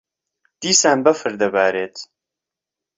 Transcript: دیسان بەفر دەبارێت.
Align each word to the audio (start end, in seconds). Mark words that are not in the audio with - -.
دیسان 0.61 0.97
بەفر 1.05 1.31
دەبارێت. 1.41 1.95